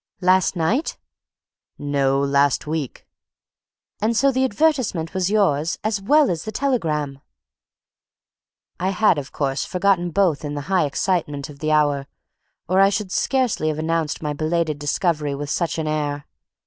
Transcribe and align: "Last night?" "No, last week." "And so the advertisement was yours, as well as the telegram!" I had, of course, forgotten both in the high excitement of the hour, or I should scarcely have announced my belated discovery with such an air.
"Last 0.19 0.55
night?" 0.55 0.97
"No, 1.77 2.19
last 2.19 2.65
week." 2.65 3.05
"And 4.01 4.17
so 4.17 4.31
the 4.31 4.43
advertisement 4.43 5.13
was 5.13 5.29
yours, 5.29 5.77
as 5.83 6.01
well 6.01 6.31
as 6.31 6.43
the 6.43 6.51
telegram!" 6.51 7.21
I 8.79 8.89
had, 8.89 9.19
of 9.19 9.31
course, 9.31 9.63
forgotten 9.63 10.09
both 10.09 10.43
in 10.43 10.55
the 10.55 10.61
high 10.71 10.85
excitement 10.87 11.51
of 11.51 11.59
the 11.59 11.71
hour, 11.71 12.07
or 12.67 12.79
I 12.81 12.89
should 12.89 13.11
scarcely 13.11 13.67
have 13.67 13.77
announced 13.77 14.23
my 14.23 14.33
belated 14.33 14.79
discovery 14.79 15.35
with 15.35 15.51
such 15.51 15.77
an 15.77 15.85
air. 15.87 16.25